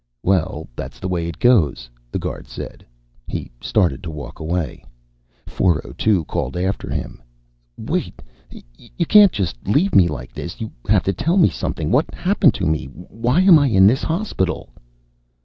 "Well, 0.23 0.67
that's 0.75 0.99
the 0.99 1.07
way 1.07 1.27
it 1.27 1.37
goes," 1.37 1.87
the 2.11 2.17
guard 2.17 2.47
said. 2.47 2.83
He 3.27 3.51
started 3.61 4.01
to 4.01 4.09
walk 4.09 4.39
away. 4.39 4.83
402 5.45 6.25
called 6.25 6.57
after 6.57 6.89
him, 6.89 7.21
"Wait! 7.77 8.19
You 8.49 9.05
can't 9.05 9.31
just 9.31 9.57
leave 9.67 9.93
me 9.93 10.07
like 10.07 10.33
this, 10.33 10.59
you 10.59 10.71
have 10.89 11.03
to 11.03 11.13
tell 11.13 11.37
me 11.37 11.49
something. 11.49 11.91
What 11.91 12.11
happened 12.15 12.55
to 12.55 12.65
me? 12.65 12.85
Why 12.85 13.41
am 13.41 13.59
I 13.59 13.67
in 13.67 13.85
this 13.85 14.01
hospital?" 14.01 14.71